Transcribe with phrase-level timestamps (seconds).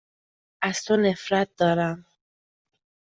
[0.61, 2.05] از تو نفرت دارم.